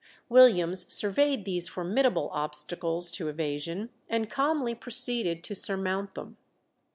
[0.29, 6.37] Williams surveyed these formidable obstacles to evasion, and calmly proceeded to surmount them.